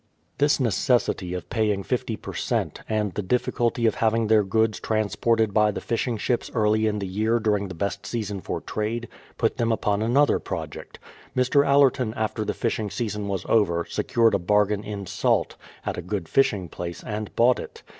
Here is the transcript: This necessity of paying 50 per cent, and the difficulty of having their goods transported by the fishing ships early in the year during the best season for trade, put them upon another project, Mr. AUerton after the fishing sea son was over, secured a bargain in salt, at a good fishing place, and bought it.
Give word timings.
This 0.39 0.59
necessity 0.59 1.35
of 1.35 1.47
paying 1.51 1.83
50 1.83 2.15
per 2.15 2.33
cent, 2.33 2.81
and 2.89 3.13
the 3.13 3.21
difficulty 3.21 3.85
of 3.85 3.93
having 3.93 4.25
their 4.25 4.41
goods 4.41 4.79
transported 4.79 5.53
by 5.53 5.69
the 5.69 5.79
fishing 5.79 6.17
ships 6.17 6.49
early 6.55 6.87
in 6.87 6.97
the 6.97 7.05
year 7.07 7.37
during 7.37 7.67
the 7.67 7.75
best 7.75 8.07
season 8.07 8.41
for 8.41 8.61
trade, 8.61 9.07
put 9.37 9.57
them 9.57 9.71
upon 9.71 10.01
another 10.01 10.39
project, 10.39 10.97
Mr. 11.37 11.63
AUerton 11.63 12.13
after 12.15 12.43
the 12.43 12.55
fishing 12.55 12.89
sea 12.89 13.09
son 13.09 13.27
was 13.27 13.45
over, 13.47 13.85
secured 13.87 14.33
a 14.33 14.39
bargain 14.39 14.83
in 14.83 15.05
salt, 15.05 15.55
at 15.85 15.99
a 15.99 16.01
good 16.01 16.27
fishing 16.27 16.67
place, 16.67 17.03
and 17.03 17.35
bought 17.35 17.59
it. 17.59 17.83